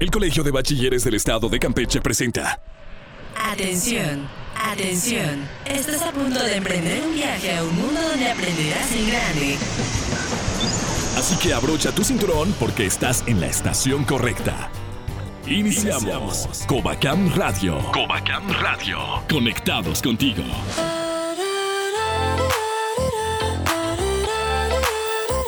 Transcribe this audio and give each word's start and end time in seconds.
El 0.00 0.10
Colegio 0.10 0.42
de 0.42 0.50
Bachilleres 0.50 1.04
del 1.04 1.12
Estado 1.12 1.50
de 1.50 1.58
Campeche 1.58 2.00
presenta. 2.00 2.58
Atención, 3.36 4.26
atención. 4.56 5.46
Estás 5.66 6.00
a 6.00 6.10
punto 6.10 6.42
de 6.42 6.56
emprender 6.56 7.02
un 7.02 7.14
viaje 7.14 7.54
a 7.54 7.62
un 7.62 7.76
mundo 7.76 8.00
donde 8.00 8.30
aprenderás 8.30 8.90
en 8.92 9.08
grande. 9.10 9.56
Así 11.18 11.36
que 11.36 11.52
abrocha 11.52 11.94
tu 11.94 12.02
cinturón 12.02 12.54
porque 12.58 12.86
estás 12.86 13.24
en 13.26 13.42
la 13.42 13.48
estación 13.48 14.04
correcta. 14.04 14.70
Iniciamos. 15.46 16.48
Covacam 16.66 17.34
Radio. 17.34 17.78
Covacam 17.92 18.48
Radio. 18.52 18.98
Conectados 19.28 20.00
contigo. 20.00 20.44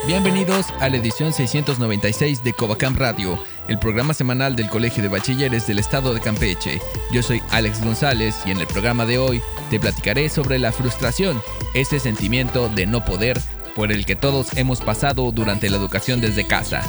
Bienvenidos 0.06 0.66
a 0.80 0.88
la 0.88 0.96
edición 0.96 1.32
696 1.32 2.42
de 2.42 2.52
Covacam 2.52 2.96
Radio, 2.96 3.38
el 3.72 3.78
programa 3.78 4.12
semanal 4.12 4.54
del 4.54 4.68
Colegio 4.68 5.02
de 5.02 5.08
Bachilleres 5.08 5.66
del 5.66 5.78
Estado 5.78 6.12
de 6.12 6.20
Campeche. 6.20 6.78
Yo 7.10 7.22
soy 7.22 7.42
Alex 7.50 7.82
González 7.82 8.36
y 8.44 8.50
en 8.50 8.58
el 8.58 8.66
programa 8.66 9.06
de 9.06 9.16
hoy 9.16 9.40
te 9.70 9.80
platicaré 9.80 10.28
sobre 10.28 10.58
la 10.58 10.72
frustración, 10.72 11.40
ese 11.72 11.98
sentimiento 11.98 12.68
de 12.68 12.84
no 12.84 13.02
poder 13.02 13.40
por 13.74 13.90
el 13.90 14.04
que 14.04 14.14
todos 14.14 14.54
hemos 14.58 14.82
pasado 14.82 15.32
durante 15.32 15.70
la 15.70 15.78
educación 15.78 16.20
desde 16.20 16.46
casa. 16.46 16.82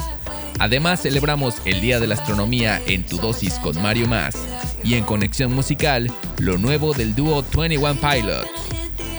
Además 0.58 1.00
celebramos 1.00 1.54
el 1.64 1.80
Día 1.80 2.00
de 2.00 2.06
la 2.06 2.16
Astronomía 2.16 2.82
en 2.86 3.02
tu 3.02 3.16
dosis 3.16 3.54
con 3.54 3.80
Mario 3.80 4.06
Más 4.06 4.36
y 4.84 4.94
en 4.94 5.04
conexión 5.04 5.54
musical 5.54 6.12
lo 6.38 6.58
nuevo 6.58 6.92
del 6.92 7.14
dúo 7.14 7.42
21 7.56 7.94
Pilots. 7.94 8.50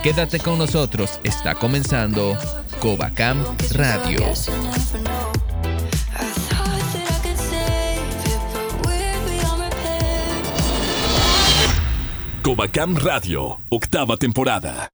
Quédate 0.03 0.37
con 0.39 0.59
nosotros, 0.59 1.20
está 1.23 1.55
comenzando 1.55 2.37
Covacam 2.79 3.43
Radio. 3.71 4.20
Covacam 12.46 12.96
Radio, 12.98 13.60
octava 13.70 14.18
temporada. 14.18 14.90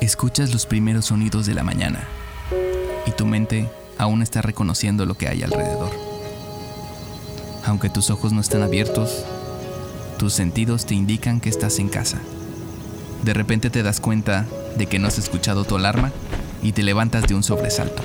Escuchas 0.00 0.54
los 0.54 0.64
primeros 0.64 1.04
sonidos 1.04 1.44
de 1.44 1.52
la 1.52 1.62
mañana 1.62 2.08
y 3.06 3.10
tu 3.10 3.26
mente 3.26 3.68
aún 3.98 4.22
está 4.22 4.40
reconociendo 4.40 5.04
lo 5.04 5.14
que 5.14 5.28
hay 5.28 5.42
alrededor. 5.42 5.90
Aunque 7.66 7.90
tus 7.90 8.08
ojos 8.08 8.32
no 8.32 8.40
están 8.40 8.62
abiertos, 8.62 9.26
tus 10.18 10.32
sentidos 10.32 10.86
te 10.86 10.94
indican 10.94 11.38
que 11.38 11.50
estás 11.50 11.80
en 11.80 11.90
casa. 11.90 12.18
De 13.24 13.34
repente 13.34 13.68
te 13.68 13.82
das 13.82 14.00
cuenta 14.00 14.46
de 14.78 14.86
que 14.86 14.98
no 14.98 15.06
has 15.06 15.18
escuchado 15.18 15.64
tu 15.64 15.76
alarma 15.76 16.12
y 16.62 16.72
te 16.72 16.82
levantas 16.82 17.26
de 17.28 17.34
un 17.34 17.42
sobresalto. 17.42 18.02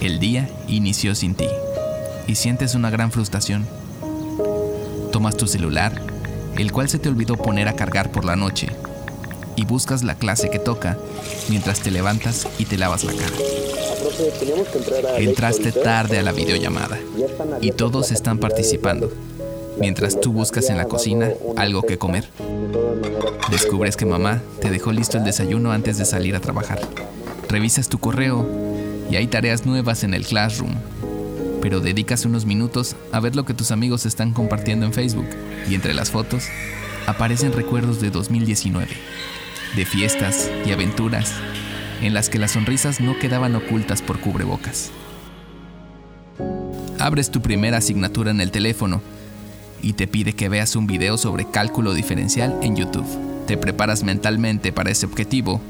El 0.00 0.20
día 0.20 0.48
inició 0.68 1.14
sin 1.14 1.34
ti 1.34 1.48
y 2.26 2.36
sientes 2.36 2.74
una 2.74 2.88
gran 2.88 3.12
frustración. 3.12 3.66
Tomas 5.12 5.36
tu 5.36 5.46
celular, 5.46 6.00
el 6.56 6.72
cual 6.72 6.88
se 6.88 6.98
te 6.98 7.08
olvidó 7.08 7.36
poner 7.36 7.68
a 7.68 7.76
cargar 7.76 8.10
por 8.10 8.24
la 8.24 8.36
noche, 8.36 8.68
y 9.56 9.64
buscas 9.64 10.02
la 10.02 10.16
clase 10.16 10.50
que 10.50 10.58
toca 10.58 10.98
mientras 11.48 11.80
te 11.80 11.90
levantas 11.90 12.46
y 12.58 12.64
te 12.64 12.76
lavas 12.76 13.04
la 13.04 13.12
cara. 13.12 13.36
Entraste 15.18 15.72
tarde 15.72 16.18
a 16.18 16.22
la 16.22 16.32
videollamada 16.32 16.98
y 17.60 17.72
todos 17.72 18.12
están 18.12 18.38
participando, 18.38 19.10
mientras 19.78 20.20
tú 20.20 20.32
buscas 20.32 20.68
en 20.70 20.76
la 20.76 20.86
cocina 20.86 21.30
algo 21.56 21.82
que 21.82 21.98
comer. 21.98 22.28
Descubres 23.50 23.96
que 23.96 24.06
mamá 24.06 24.42
te 24.60 24.70
dejó 24.70 24.92
listo 24.92 25.18
el 25.18 25.24
desayuno 25.24 25.72
antes 25.72 25.98
de 25.98 26.04
salir 26.04 26.34
a 26.34 26.40
trabajar. 26.40 26.80
Revisas 27.48 27.88
tu 27.88 27.98
correo 27.98 28.46
y 29.10 29.16
hay 29.16 29.26
tareas 29.26 29.66
nuevas 29.66 30.02
en 30.02 30.14
el 30.14 30.26
Classroom, 30.26 30.74
pero 31.64 31.80
dedicas 31.80 32.26
unos 32.26 32.44
minutos 32.44 32.94
a 33.10 33.20
ver 33.20 33.34
lo 33.34 33.46
que 33.46 33.54
tus 33.54 33.70
amigos 33.70 34.04
están 34.04 34.34
compartiendo 34.34 34.84
en 34.84 34.92
Facebook 34.92 35.24
y 35.66 35.74
entre 35.74 35.94
las 35.94 36.10
fotos 36.10 36.44
aparecen 37.06 37.54
recuerdos 37.54 38.02
de 38.02 38.10
2019, 38.10 38.88
de 39.74 39.86
fiestas 39.86 40.50
y 40.66 40.72
aventuras 40.72 41.32
en 42.02 42.12
las 42.12 42.28
que 42.28 42.38
las 42.38 42.50
sonrisas 42.50 43.00
no 43.00 43.18
quedaban 43.18 43.56
ocultas 43.56 44.02
por 44.02 44.20
cubrebocas. 44.20 44.90
Abres 46.98 47.30
tu 47.30 47.40
primera 47.40 47.78
asignatura 47.78 48.30
en 48.30 48.42
el 48.42 48.50
teléfono 48.50 49.00
y 49.80 49.94
te 49.94 50.06
pide 50.06 50.34
que 50.34 50.50
veas 50.50 50.76
un 50.76 50.86
video 50.86 51.16
sobre 51.16 51.50
cálculo 51.50 51.94
diferencial 51.94 52.58
en 52.60 52.76
YouTube. 52.76 53.06
Te 53.46 53.56
preparas 53.56 54.02
mentalmente 54.02 54.70
para 54.70 54.90
ese 54.90 55.06
objetivo 55.06 55.62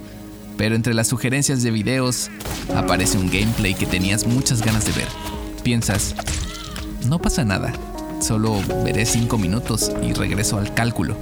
pero 0.56 0.74
entre 0.74 0.94
las 0.94 1.08
sugerencias 1.08 1.62
de 1.62 1.70
videos 1.70 2.30
aparece 2.76 3.18
un 3.18 3.30
gameplay 3.30 3.74
que 3.74 3.86
tenías 3.86 4.26
muchas 4.26 4.64
ganas 4.64 4.84
de 4.86 4.92
ver. 4.92 5.33
Piensas, 5.64 6.14
no 7.06 7.18
pasa 7.18 7.42
nada, 7.42 7.72
solo 8.20 8.60
veré 8.84 9.06
5 9.06 9.38
minutos 9.38 9.90
y 10.02 10.12
regreso 10.12 10.58
al 10.58 10.74
cálculo. 10.74 11.16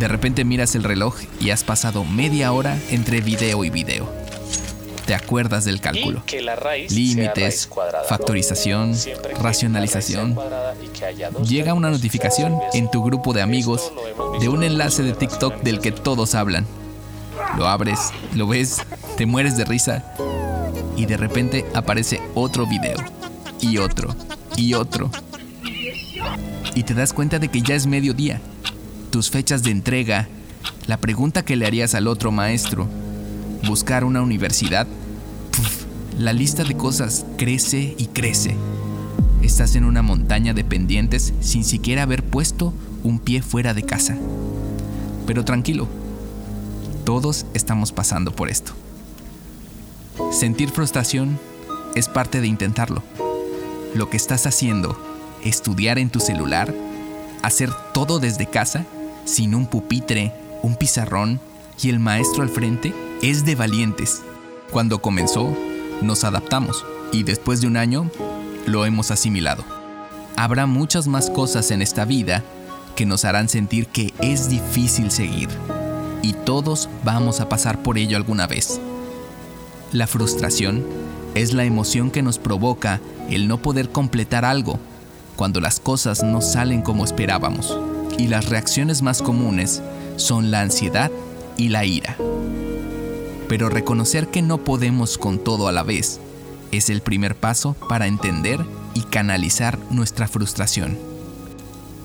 De 0.00 0.08
repente 0.08 0.44
miras 0.44 0.74
el 0.74 0.82
reloj 0.82 1.14
y 1.40 1.50
has 1.50 1.62
pasado 1.62 2.04
media 2.04 2.50
hora 2.50 2.76
entre 2.90 3.20
video 3.20 3.64
y 3.64 3.70
video. 3.70 4.12
Te 5.06 5.14
acuerdas 5.14 5.64
del 5.64 5.80
cálculo. 5.80 6.24
Límites, 6.90 7.70
factorización, 8.08 8.96
racionalización. 9.40 10.36
Llega 11.46 11.72
una 11.72 11.90
notificación 11.90 12.58
en 12.72 12.90
tu 12.90 13.04
grupo 13.04 13.32
de 13.32 13.42
amigos 13.42 13.92
de 14.40 14.48
un 14.48 14.64
enlace 14.64 15.04
de 15.04 15.12
TikTok 15.12 15.62
del 15.62 15.78
que 15.78 15.92
todos 15.92 16.34
hablan 16.34 16.66
lo 17.56 17.68
abres, 17.68 18.12
lo 18.34 18.46
ves, 18.46 18.78
te 19.16 19.26
mueres 19.26 19.56
de 19.56 19.64
risa 19.64 20.04
y 20.96 21.06
de 21.06 21.16
repente 21.16 21.64
aparece 21.74 22.20
otro 22.34 22.66
video 22.66 22.96
y 23.60 23.78
otro 23.78 24.14
y 24.56 24.74
otro. 24.74 25.10
Y 26.74 26.82
te 26.82 26.94
das 26.94 27.12
cuenta 27.12 27.38
de 27.38 27.48
que 27.48 27.62
ya 27.62 27.74
es 27.74 27.86
mediodía. 27.86 28.40
Tus 29.10 29.30
fechas 29.30 29.62
de 29.62 29.70
entrega, 29.70 30.28
la 30.86 30.96
pregunta 30.96 31.44
que 31.44 31.56
le 31.56 31.66
harías 31.66 31.94
al 31.94 32.08
otro 32.08 32.32
maestro, 32.32 32.88
buscar 33.66 34.04
una 34.04 34.22
universidad. 34.22 34.86
la 36.18 36.32
lista 36.32 36.64
de 36.64 36.76
cosas 36.76 37.24
crece 37.36 37.94
y 37.98 38.06
crece. 38.06 38.56
Estás 39.42 39.74
en 39.76 39.84
una 39.84 40.02
montaña 40.02 40.54
de 40.54 40.64
pendientes 40.64 41.34
sin 41.40 41.64
siquiera 41.64 42.04
haber 42.04 42.22
puesto 42.22 42.72
un 43.02 43.18
pie 43.18 43.42
fuera 43.42 43.74
de 43.74 43.82
casa. 43.82 44.16
Pero 45.26 45.44
tranquilo, 45.44 45.88
todos 47.04 47.46
estamos 47.54 47.92
pasando 47.92 48.30
por 48.32 48.48
esto. 48.48 48.72
Sentir 50.30 50.70
frustración 50.70 51.38
es 51.94 52.08
parte 52.08 52.40
de 52.40 52.46
intentarlo. 52.46 53.02
Lo 53.94 54.10
que 54.10 54.16
estás 54.16 54.46
haciendo, 54.46 54.96
estudiar 55.42 55.98
en 55.98 56.10
tu 56.10 56.20
celular, 56.20 56.74
hacer 57.42 57.70
todo 57.92 58.20
desde 58.20 58.46
casa, 58.46 58.84
sin 59.24 59.54
un 59.54 59.66
pupitre, 59.66 60.32
un 60.62 60.76
pizarrón 60.76 61.40
y 61.82 61.90
el 61.90 61.98
maestro 61.98 62.42
al 62.42 62.48
frente, 62.48 62.94
es 63.22 63.44
de 63.44 63.54
valientes. 63.54 64.22
Cuando 64.70 65.00
comenzó, 65.00 65.56
nos 66.00 66.24
adaptamos 66.24 66.84
y 67.12 67.24
después 67.24 67.60
de 67.60 67.66
un 67.66 67.76
año, 67.76 68.10
lo 68.66 68.86
hemos 68.86 69.10
asimilado. 69.10 69.64
Habrá 70.36 70.66
muchas 70.66 71.06
más 71.06 71.30
cosas 71.30 71.70
en 71.70 71.82
esta 71.82 72.04
vida 72.04 72.44
que 72.94 73.06
nos 73.06 73.24
harán 73.24 73.48
sentir 73.48 73.88
que 73.88 74.14
es 74.20 74.48
difícil 74.48 75.10
seguir 75.10 75.48
y 76.22 76.32
todos 76.32 76.88
vamos 77.04 77.40
a 77.40 77.48
pasar 77.48 77.82
por 77.82 77.98
ello 77.98 78.16
alguna 78.16 78.46
vez. 78.46 78.80
La 79.92 80.06
frustración 80.06 80.84
es 81.34 81.52
la 81.52 81.64
emoción 81.64 82.10
que 82.10 82.22
nos 82.22 82.38
provoca 82.38 83.00
el 83.30 83.48
no 83.48 83.58
poder 83.58 83.90
completar 83.90 84.44
algo 84.44 84.78
cuando 85.36 85.60
las 85.60 85.80
cosas 85.80 86.22
no 86.22 86.40
salen 86.40 86.82
como 86.82 87.04
esperábamos. 87.04 87.78
Y 88.18 88.28
las 88.28 88.48
reacciones 88.48 89.02
más 89.02 89.22
comunes 89.22 89.82
son 90.16 90.50
la 90.50 90.60
ansiedad 90.60 91.10
y 91.56 91.68
la 91.68 91.84
ira. 91.84 92.16
Pero 93.48 93.68
reconocer 93.68 94.28
que 94.28 94.42
no 94.42 94.58
podemos 94.58 95.18
con 95.18 95.38
todo 95.38 95.68
a 95.68 95.72
la 95.72 95.82
vez 95.82 96.20
es 96.70 96.90
el 96.90 97.02
primer 97.02 97.34
paso 97.34 97.74
para 97.88 98.06
entender 98.06 98.64
y 98.94 99.02
canalizar 99.02 99.78
nuestra 99.90 100.28
frustración. 100.28 100.98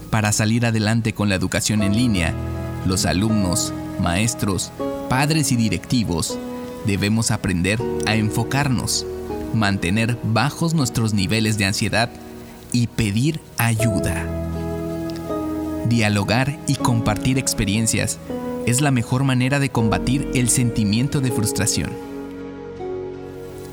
Para 0.09 0.31
salir 0.31 0.65
adelante 0.65 1.13
con 1.13 1.29
la 1.29 1.35
educación 1.35 1.83
en 1.83 1.95
línea, 1.95 2.33
los 2.85 3.05
alumnos 3.05 3.73
maestros, 4.01 4.71
padres 5.09 5.51
y 5.51 5.55
directivos, 5.55 6.37
debemos 6.85 7.31
aprender 7.31 7.79
a 8.05 8.15
enfocarnos, 8.15 9.05
mantener 9.53 10.17
bajos 10.23 10.73
nuestros 10.73 11.13
niveles 11.13 11.57
de 11.57 11.65
ansiedad 11.65 12.09
y 12.71 12.87
pedir 12.87 13.39
ayuda. 13.57 14.25
Dialogar 15.87 16.57
y 16.67 16.75
compartir 16.75 17.37
experiencias 17.37 18.19
es 18.65 18.81
la 18.81 18.91
mejor 18.91 19.23
manera 19.23 19.59
de 19.59 19.69
combatir 19.69 20.29
el 20.35 20.49
sentimiento 20.49 21.21
de 21.21 21.31
frustración. 21.31 21.89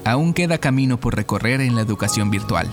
Aún 0.04 0.32
queda 0.32 0.58
camino 0.58 0.98
por 0.98 1.16
recorrer 1.16 1.60
en 1.60 1.74
la 1.74 1.82
educación 1.82 2.30
virtual, 2.30 2.68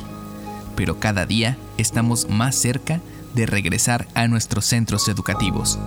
pero 0.76 1.00
cada 1.00 1.26
día 1.26 1.58
estamos 1.78 2.30
más 2.30 2.56
cerca 2.56 3.02
de 3.34 3.46
regresar 3.46 4.08
a 4.14 4.28
nuestros 4.28 4.66
centros 4.66 5.08
educativos. 5.08 5.80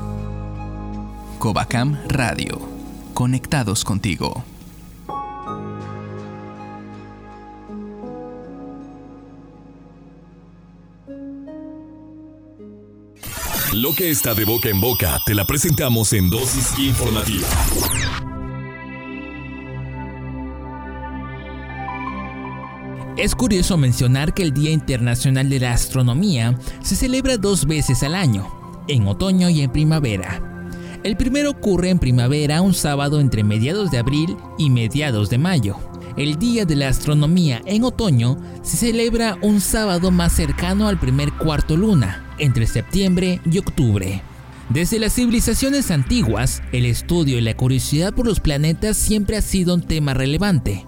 Covacam 1.38 1.96
Radio. 2.08 2.75
Conectados 3.16 3.82
contigo. 3.82 4.44
Lo 13.72 13.94
que 13.94 14.10
está 14.10 14.34
de 14.34 14.44
boca 14.44 14.68
en 14.68 14.82
boca 14.82 15.18
te 15.24 15.34
la 15.34 15.46
presentamos 15.46 16.12
en 16.12 16.28
dosis 16.28 16.78
informativa. 16.78 17.48
Es 23.16 23.34
curioso 23.34 23.78
mencionar 23.78 24.34
que 24.34 24.42
el 24.42 24.52
Día 24.52 24.72
Internacional 24.72 25.48
de 25.48 25.60
la 25.60 25.72
Astronomía 25.72 26.58
se 26.82 26.96
celebra 26.96 27.38
dos 27.38 27.64
veces 27.64 28.02
al 28.02 28.14
año, 28.14 28.84
en 28.88 29.08
otoño 29.08 29.48
y 29.48 29.62
en 29.62 29.72
primavera. 29.72 30.45
El 31.06 31.16
primero 31.16 31.50
ocurre 31.50 31.90
en 31.90 32.00
primavera 32.00 32.62
un 32.62 32.74
sábado 32.74 33.20
entre 33.20 33.44
mediados 33.44 33.92
de 33.92 33.98
abril 33.98 34.36
y 34.58 34.70
mediados 34.70 35.30
de 35.30 35.38
mayo. 35.38 35.76
El 36.16 36.36
Día 36.36 36.64
de 36.64 36.74
la 36.74 36.88
Astronomía 36.88 37.62
en 37.64 37.84
otoño 37.84 38.36
se 38.62 38.76
celebra 38.76 39.38
un 39.40 39.60
sábado 39.60 40.10
más 40.10 40.32
cercano 40.32 40.88
al 40.88 40.98
primer 40.98 41.32
cuarto 41.34 41.76
luna, 41.76 42.34
entre 42.40 42.66
septiembre 42.66 43.40
y 43.48 43.58
octubre. 43.58 44.20
Desde 44.68 44.98
las 44.98 45.14
civilizaciones 45.14 45.92
antiguas, 45.92 46.60
el 46.72 46.84
estudio 46.86 47.38
y 47.38 47.40
la 47.40 47.54
curiosidad 47.54 48.12
por 48.12 48.26
los 48.26 48.40
planetas 48.40 48.96
siempre 48.96 49.36
ha 49.36 49.42
sido 49.42 49.76
un 49.76 49.82
tema 49.82 50.12
relevante. 50.12 50.86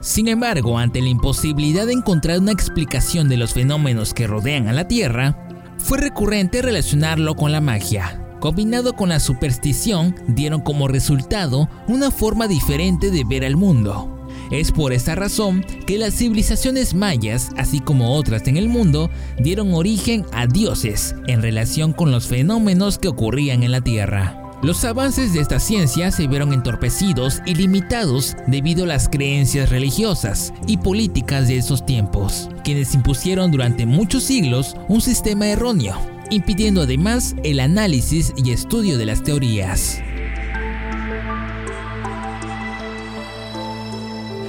Sin 0.00 0.26
embargo, 0.26 0.76
ante 0.76 1.00
la 1.00 1.08
imposibilidad 1.08 1.86
de 1.86 1.92
encontrar 1.92 2.40
una 2.40 2.50
explicación 2.50 3.28
de 3.28 3.36
los 3.36 3.52
fenómenos 3.52 4.12
que 4.12 4.26
rodean 4.26 4.66
a 4.66 4.72
la 4.72 4.88
Tierra, 4.88 5.38
fue 5.78 5.98
recurrente 5.98 6.62
relacionarlo 6.62 7.36
con 7.36 7.52
la 7.52 7.60
magia. 7.60 8.21
Combinado 8.42 8.94
con 8.94 9.10
la 9.10 9.20
superstición, 9.20 10.16
dieron 10.26 10.62
como 10.62 10.88
resultado 10.88 11.68
una 11.86 12.10
forma 12.10 12.48
diferente 12.48 13.12
de 13.12 13.22
ver 13.22 13.44
al 13.44 13.54
mundo. 13.54 14.26
Es 14.50 14.72
por 14.72 14.92
esta 14.92 15.14
razón 15.14 15.64
que 15.86 15.96
las 15.96 16.14
civilizaciones 16.14 16.92
mayas, 16.92 17.50
así 17.56 17.78
como 17.78 18.16
otras 18.16 18.48
en 18.48 18.56
el 18.56 18.68
mundo, 18.68 19.10
dieron 19.38 19.72
origen 19.72 20.26
a 20.32 20.48
dioses 20.48 21.14
en 21.28 21.40
relación 21.40 21.92
con 21.92 22.10
los 22.10 22.26
fenómenos 22.26 22.98
que 22.98 23.06
ocurrían 23.06 23.62
en 23.62 23.70
la 23.70 23.80
Tierra. 23.80 24.36
Los 24.60 24.84
avances 24.84 25.32
de 25.32 25.40
esta 25.40 25.60
ciencia 25.60 26.10
se 26.10 26.26
vieron 26.26 26.52
entorpecidos 26.52 27.42
y 27.46 27.54
limitados 27.54 28.36
debido 28.48 28.82
a 28.82 28.88
las 28.88 29.08
creencias 29.08 29.70
religiosas 29.70 30.52
y 30.66 30.78
políticas 30.78 31.46
de 31.46 31.58
esos 31.58 31.86
tiempos, 31.86 32.48
quienes 32.64 32.92
impusieron 32.92 33.52
durante 33.52 33.86
muchos 33.86 34.24
siglos 34.24 34.74
un 34.88 35.00
sistema 35.00 35.46
erróneo, 35.46 35.96
impidiendo 36.32 36.82
además 36.82 37.36
el 37.44 37.60
análisis 37.60 38.32
y 38.36 38.52
estudio 38.52 38.96
de 38.98 39.06
las 39.06 39.22
teorías. 39.22 40.00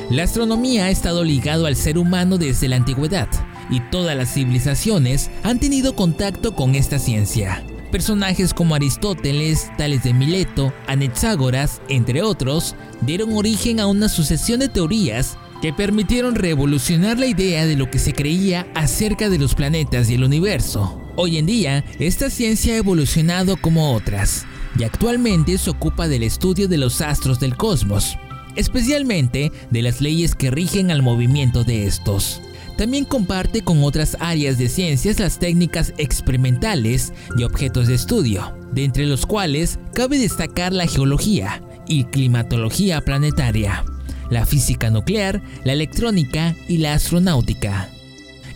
La 0.09 0.24
astronomía 0.24 0.85
ha 0.85 0.89
estado 0.91 1.24
ligado 1.24 1.65
al 1.65 1.75
ser 1.75 1.97
humano 1.97 2.38
desde 2.38 2.68
la 2.68 2.77
antigüedad 2.77 3.27
y 3.69 3.80
todas 3.80 4.15
las 4.15 4.33
civilizaciones 4.33 5.30
han 5.44 5.59
tenido 5.59 5.95
contacto 5.95 6.56
con 6.56 6.75
esta 6.75 7.00
ciencia. 7.00 7.63
Personajes 7.91 8.53
como 8.53 8.75
Aristóteles, 8.75 9.69
Tales 9.77 10.03
de 10.03 10.13
Mileto, 10.13 10.74
Anaxágoras, 10.88 11.81
entre 11.89 12.21
otros, 12.21 12.75
dieron 13.01 13.33
origen 13.33 13.79
a 13.79 13.88
una 13.88 14.07
sucesión 14.07 14.59
de 14.59 14.69
teorías 14.69 15.38
que 15.62 15.74
permitieron 15.74 16.36
revolucionar 16.36 17.19
la 17.19 17.27
idea 17.27 17.65
de 17.65 17.75
lo 17.75 17.89
que 17.89 18.00
se 18.00 18.13
creía 18.13 18.68
acerca 18.74 19.29
de 19.29 19.39
los 19.39 19.56
planetas 19.56 20.09
y 20.09 20.15
el 20.15 20.24
universo. 20.24 21.02
Hoy 21.15 21.38
en 21.38 21.45
día, 21.45 21.86
esta 22.00 22.31
ciencia 22.31 22.74
ha 22.74 22.77
evolucionado 22.77 23.56
como 23.56 23.94
otras, 23.94 24.48
y 24.80 24.83
actualmente 24.83 25.60
se 25.60 25.69
ocupa 25.69 26.07
del 26.07 26.24
estudio 26.24 26.68
de 26.68 26.77
los 26.77 27.01
astros 27.01 27.39
del 27.39 27.56
cosmos, 27.56 28.18
especialmente 28.56 29.51
de 29.69 29.81
las 29.83 30.01
leyes 30.01 30.33
que 30.33 30.50
rigen 30.50 30.89
al 30.89 31.04
movimiento 31.04 31.63
de 31.63 31.86
estos. 31.86 32.42
También 32.77 33.06
comparte 33.06 33.62
con 33.62 33.83
otras 33.83 34.18
áreas 34.19 34.57
de 34.57 34.69
ciencias 34.69 35.19
las 35.19 35.38
técnicas 35.38 35.94
experimentales 36.00 37.13
y 37.38 37.44
objetos 37.44 37.86
de 37.86 37.94
estudio, 37.94 38.51
de 38.71 38.83
entre 38.83 39.06
los 39.06 39.27
cuales 39.27 39.77
cabe 39.94 40.18
destacar 40.18 40.74
la 40.74 40.88
geología 40.88 41.62
y 41.88 42.06
climatología 42.06 43.01
planetaria, 43.01 43.86
la 44.31 44.48
física 44.48 44.89
nuclear, 44.89 45.44
la 45.63 45.74
electrónica 45.74 46.56
y 46.68 46.77
la 46.77 46.95
astronáutica. 46.95 47.92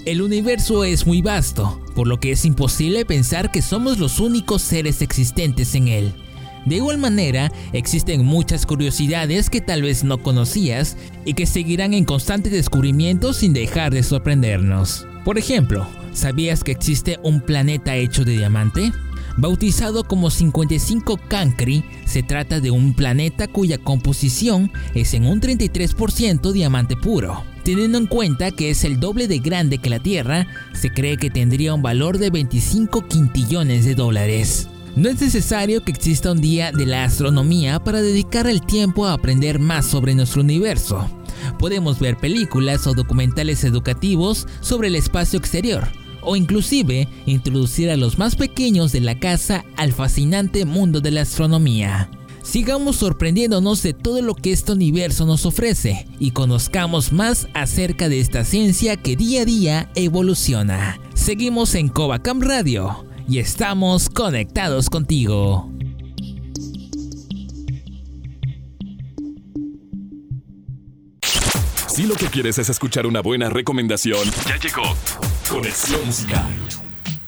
El 0.05 0.23
universo 0.23 0.83
es 0.83 1.05
muy 1.05 1.21
vasto, 1.21 1.83
por 1.97 2.07
lo 2.07 2.19
que 2.19 2.31
es 2.31 2.45
imposible 2.45 3.05
pensar 3.05 3.49
que 3.49 3.63
somos 3.63 3.97
los 3.97 4.19
únicos 4.19 4.61
seres 4.61 5.01
existentes 5.01 5.73
en 5.73 5.87
él. 5.87 6.13
De 6.67 6.75
igual 6.75 6.99
manera, 6.99 7.51
existen 7.73 8.23
muchas 8.23 8.67
curiosidades 8.67 9.49
que 9.49 9.61
tal 9.61 9.81
vez 9.81 10.03
no 10.03 10.19
conocías 10.19 10.95
y 11.25 11.33
que 11.33 11.47
seguirán 11.47 11.95
en 11.95 12.05
constante 12.05 12.51
descubrimiento 12.51 13.33
sin 13.33 13.51
dejar 13.51 13.91
de 13.91 14.03
sorprendernos. 14.03 15.07
Por 15.25 15.39
ejemplo, 15.39 15.87
¿sabías 16.13 16.63
que 16.63 16.71
existe 16.71 17.17
un 17.23 17.41
planeta 17.41 17.95
hecho 17.95 18.23
de 18.23 18.33
diamante? 18.33 18.91
Bautizado 19.35 20.03
como 20.03 20.29
55 20.29 21.19
Cancri, 21.27 21.83
se 22.05 22.21
trata 22.21 22.59
de 22.59 22.69
un 22.69 22.93
planeta 22.93 23.47
cuya 23.47 23.79
composición 23.79 24.71
es 24.93 25.15
en 25.15 25.25
un 25.25 25.41
33% 25.41 26.51
diamante 26.51 26.95
puro. 26.95 27.43
Teniendo 27.67 27.97
en 27.97 28.07
cuenta 28.07 28.51
que 28.51 28.69
es 28.69 28.85
el 28.85 28.97
doble 28.97 29.27
de 29.27 29.39
grande 29.39 29.77
que 29.77 29.89
la 29.89 29.99
Tierra, 29.99 30.47
se 30.71 30.89
cree 30.89 31.17
que 31.17 31.29
tendría 31.29 31.73
un 31.73 31.81
valor 31.81 32.17
de 32.17 32.29
25 32.29 33.09
quintillones 33.09 33.83
de 33.83 33.93
dólares. 33.93 34.69
No 34.95 35.09
es 35.09 35.19
necesario 35.19 35.83
que 35.83 35.91
exista 35.91 36.31
un 36.31 36.39
día 36.39 36.71
de 36.71 36.85
la 36.85 37.03
astronomía 37.03 37.81
para 37.81 38.01
dedicar 38.01 38.47
el 38.47 38.61
tiempo 38.61 39.05
a 39.05 39.11
aprender 39.11 39.59
más 39.59 39.85
sobre 39.85 40.15
nuestro 40.15 40.43
universo. 40.43 41.09
Podemos 41.59 41.99
ver 41.99 42.15
películas 42.15 42.87
o 42.87 42.93
documentales 42.93 43.65
educativos 43.65 44.47
sobre 44.61 44.87
el 44.87 44.95
espacio 44.95 45.37
exterior, 45.37 45.89
o 46.21 46.37
inclusive 46.37 47.09
introducir 47.25 47.89
a 47.89 47.97
los 47.97 48.17
más 48.17 48.37
pequeños 48.37 48.93
de 48.93 49.01
la 49.01 49.19
casa 49.19 49.65
al 49.75 49.91
fascinante 49.91 50.63
mundo 50.63 51.01
de 51.01 51.11
la 51.11 51.23
astronomía. 51.23 52.09
Sigamos 52.47 52.95
sorprendiéndonos 52.95 53.83
de 53.83 53.93
todo 53.93 54.21
lo 54.21 54.33
que 54.33 54.53
este 54.53 54.71
universo 54.71 55.25
nos 55.25 55.45
ofrece 55.45 56.07
y 56.17 56.31
conozcamos 56.31 57.11
más 57.11 57.49
acerca 57.53 58.07
de 58.07 58.21
esta 58.21 58.45
ciencia 58.45 58.95
que 58.95 59.17
día 59.17 59.41
a 59.41 59.45
día 59.45 59.91
evoluciona. 59.95 60.97
Seguimos 61.13 61.75
en 61.75 61.89
Covacam 61.89 62.39
Radio 62.39 63.05
y 63.27 63.39
estamos 63.39 64.07
conectados 64.07 64.89
contigo. 64.89 65.69
Si 71.89 72.03
lo 72.03 72.15
que 72.15 72.27
quieres 72.27 72.59
es 72.59 72.69
escuchar 72.69 73.07
una 73.07 73.19
buena 73.21 73.49
recomendación, 73.49 74.25
ya 74.47 74.57
llegó 74.57 74.95
Conexión 75.49 76.05
Musical. 76.05 76.55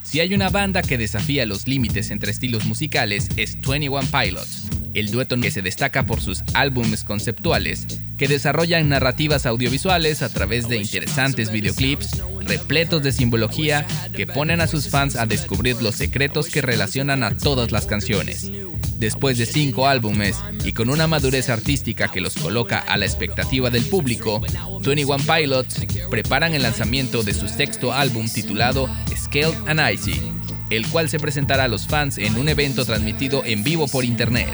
Si 0.02 0.22
hay 0.22 0.34
una 0.34 0.50
banda 0.50 0.82
que 0.82 0.98
desafía 0.98 1.46
los 1.46 1.68
límites 1.68 2.10
entre 2.10 2.32
estilos 2.32 2.66
musicales 2.66 3.28
es 3.36 3.60
21 3.62 4.08
Pilots, 4.10 4.79
el 4.94 5.12
dueto 5.12 5.40
que 5.40 5.52
se 5.52 5.62
destaca 5.62 6.06
por 6.06 6.22
sus 6.22 6.44
álbumes 6.54 7.04
conceptuales 7.04 7.88
que 8.18 8.28
desarrollan 8.28 8.90
narrativas 8.90 9.46
audiovisuales 9.46 10.22
a 10.22 10.30
través 10.30 10.68
de 10.68 10.78
interesantes 10.78 11.52
videoclips 11.52 12.22
repletos 12.50 13.02
de 13.04 13.14
simbología 13.14 13.88
que 14.14 14.28
ponen 14.28 14.60
a 14.60 14.68
sus 14.68 14.90
fans 14.90 15.16
a 15.16 15.26
descubrir 15.26 15.82
los 15.82 15.96
secretos 15.96 16.48
que 16.48 16.62
relacionan 16.62 17.24
a 17.24 17.38
todas 17.38 17.72
las 17.72 17.86
canciones. 17.86 18.52
Después 18.98 19.38
de 19.38 19.46
cinco 19.46 19.88
álbumes 19.88 20.36
y 20.66 20.74
con 20.74 20.90
una 20.90 21.08
madurez 21.08 21.50
artística 21.50 22.12
que 22.12 22.20
los 22.20 22.34
coloca 22.34 22.80
a 22.80 22.98
la 22.98 23.06
expectativa 23.06 23.70
del 23.70 23.86
público, 23.86 24.42
21 24.82 25.18
Pilots 25.24 25.86
preparan 26.10 26.54
el 26.54 26.64
lanzamiento 26.64 27.24
de 27.24 27.34
su 27.34 27.48
sexto 27.48 27.94
álbum 27.94 28.28
titulado 28.28 28.90
Scaled 29.16 29.56
and 29.68 29.80
Icy, 29.94 30.20
el 30.70 30.86
cual 30.88 31.08
se 31.08 31.20
presentará 31.20 31.66
a 31.66 31.70
los 31.70 31.88
fans 31.88 32.18
en 32.18 32.36
un 32.36 32.50
evento 32.50 32.84
transmitido 32.84 33.46
en 33.46 33.64
vivo 33.64 33.88
por 33.88 34.04
internet. 34.04 34.50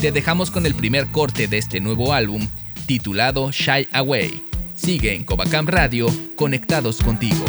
Te 0.00 0.12
dejamos 0.12 0.50
con 0.50 0.66
el 0.66 0.74
primer 0.74 1.10
corte 1.10 1.48
de 1.48 1.56
este 1.56 1.80
nuevo 1.80 2.12
álbum 2.12 2.46
titulado 2.86 3.50
Shy 3.50 3.88
Away. 3.92 4.42
Sigue 4.74 5.14
en 5.14 5.24
Covacam 5.24 5.66
Radio, 5.66 6.06
conectados 6.36 6.98
contigo. 6.98 7.44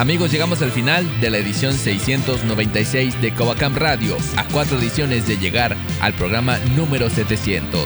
Amigos, 0.00 0.32
llegamos 0.32 0.62
al 0.62 0.70
final 0.70 1.20
de 1.20 1.28
la 1.28 1.36
edición 1.36 1.74
696 1.74 3.20
de 3.20 3.34
Covacam 3.34 3.74
Radio, 3.74 4.16
a 4.38 4.44
cuatro 4.44 4.78
ediciones 4.78 5.28
de 5.28 5.36
llegar 5.36 5.76
al 6.00 6.14
programa 6.14 6.56
número 6.74 7.10
700. 7.10 7.84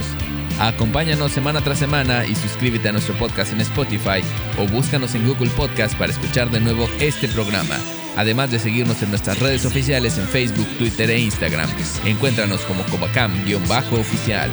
Acompáñanos 0.61 1.33
semana 1.33 1.61
tras 1.62 1.80
semana 1.80 2.25
y 2.25 2.37
suscríbete 2.37 2.88
a 2.88 2.92
nuestro 2.92 3.16
podcast 3.16 3.52
en 3.52 3.62
Spotify 3.62 4.23
o 4.61 4.68
búscanos 4.68 5.16
en 5.16 5.26
Google 5.26 5.50
Podcast 5.56 5.99
para 5.99 6.12
escuchar 6.12 6.52
de 6.52 6.61
nuevo 6.61 6.88
este 7.00 7.26
programa. 7.26 7.80
Además 8.16 8.52
de 8.52 8.61
seguirnos 8.61 9.02
en 9.02 9.11
nuestras 9.11 9.40
redes 9.40 9.66
oficiales 9.66 10.16
en 10.16 10.28
Facebook, 10.28 10.68
Twitter 10.78 11.11
e 11.11 11.18
Instagram. 11.18 11.68
Encuéntranos 12.04 12.61
como 12.61 12.85
Covacam-oficial. 12.85 14.52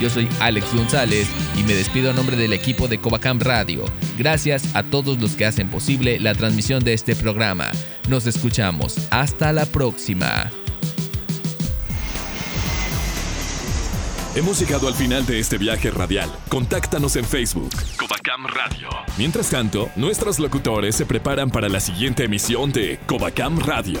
Yo 0.00 0.08
soy 0.08 0.28
Alex 0.40 0.74
González 0.74 1.28
y 1.58 1.62
me 1.62 1.74
despido 1.74 2.10
a 2.10 2.14
nombre 2.14 2.34
del 2.34 2.54
equipo 2.54 2.88
de 2.88 2.98
Covacam 2.98 3.38
Radio. 3.38 3.84
Gracias 4.16 4.74
a 4.74 4.82
todos 4.82 5.20
los 5.20 5.32
que 5.32 5.44
hacen 5.44 5.68
posible 5.68 6.18
la 6.18 6.34
transmisión 6.34 6.82
de 6.82 6.94
este 6.94 7.14
programa. 7.14 7.70
Nos 8.08 8.26
escuchamos. 8.26 8.96
Hasta 9.10 9.52
la 9.52 9.66
próxima. 9.66 10.50
Hemos 14.34 14.58
llegado 14.58 14.88
al 14.88 14.94
final 14.94 15.26
de 15.26 15.38
este 15.38 15.58
viaje 15.58 15.90
radial. 15.90 16.30
Contáctanos 16.48 17.16
en 17.16 17.24
Facebook. 17.26 17.70
Covacam 17.98 18.46
Radio. 18.46 18.88
Mientras 19.18 19.50
tanto, 19.50 19.90
nuestros 19.96 20.38
locutores 20.38 20.94
se 20.94 21.04
preparan 21.04 21.50
para 21.50 21.68
la 21.68 21.80
siguiente 21.80 22.24
emisión 22.24 22.72
de 22.72 22.98
Covacam 23.06 23.58
Radio. 23.58 24.00